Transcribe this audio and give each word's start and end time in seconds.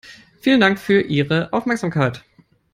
Vielen 0.41 0.59
Dank 0.59 0.79
für 0.79 0.99
Ihre 0.99 1.53
Aufmerksamkeit! 1.53 2.25